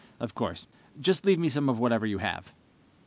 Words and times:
"Of 0.19 0.33
course. 0.33 0.65
Just 0.99 1.27
leave 1.27 1.37
me 1.37 1.47
some 1.47 1.69
of 1.69 1.77
whatever 1.77 2.07
you 2.07 2.17
have." 2.17 2.51